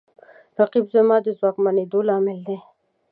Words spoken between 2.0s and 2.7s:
لامل دی